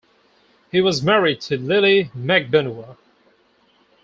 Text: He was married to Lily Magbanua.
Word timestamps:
He 0.71 0.81
was 0.81 1.03
married 1.03 1.41
to 1.41 1.59
Lily 1.59 2.09
Magbanua. 2.17 2.97